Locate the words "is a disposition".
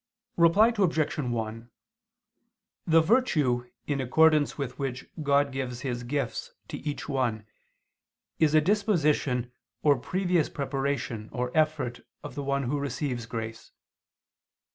8.39-9.51